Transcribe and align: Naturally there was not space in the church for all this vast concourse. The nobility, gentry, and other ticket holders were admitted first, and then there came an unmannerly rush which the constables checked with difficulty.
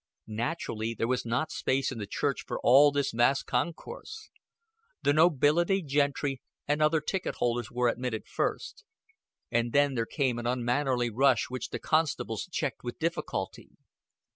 Naturally 0.25 0.95
there 0.95 1.07
was 1.07 1.27
not 1.27 1.51
space 1.51 1.91
in 1.91 1.99
the 1.99 2.07
church 2.07 2.43
for 2.47 2.59
all 2.63 2.91
this 2.91 3.11
vast 3.11 3.45
concourse. 3.45 4.31
The 5.03 5.13
nobility, 5.13 5.83
gentry, 5.83 6.41
and 6.67 6.81
other 6.81 6.99
ticket 7.01 7.35
holders 7.35 7.69
were 7.69 7.87
admitted 7.87 8.25
first, 8.27 8.83
and 9.51 9.73
then 9.73 9.93
there 9.93 10.07
came 10.07 10.39
an 10.39 10.47
unmannerly 10.47 11.11
rush 11.11 11.51
which 11.51 11.69
the 11.69 11.77
constables 11.77 12.47
checked 12.51 12.83
with 12.83 12.97
difficulty. 12.97 13.77